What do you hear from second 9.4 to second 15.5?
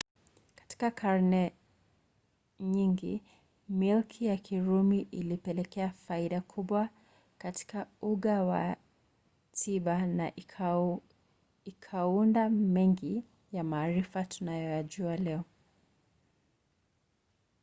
tiba na ikaunda mengi ya maarifa tunayoyajua leo